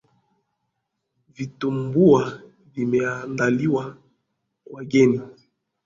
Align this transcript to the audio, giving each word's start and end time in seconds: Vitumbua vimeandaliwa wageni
Vitumbua 1.29 2.41
vimeandaliwa 2.75 3.95
wageni 4.71 5.21